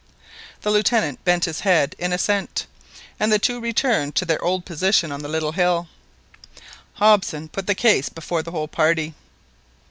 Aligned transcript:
The 0.63 0.71
Lieutenant 0.71 1.23
bent 1.23 1.45
his 1.45 1.59
head 1.59 1.95
in 1.99 2.11
assent, 2.11 2.65
and 3.19 3.31
the 3.31 3.37
two 3.37 3.59
returned 3.61 4.15
to 4.15 4.25
their 4.25 4.43
old 4.43 4.65
position 4.65 5.11
on 5.11 5.21
the 5.21 5.29
little 5.29 5.51
hill. 5.51 5.89
Hobson 6.93 7.49
put 7.49 7.67
the 7.67 7.75
case 7.75 8.09
before 8.09 8.41
the 8.41 8.49
whole 8.49 8.67
party. 8.67 9.13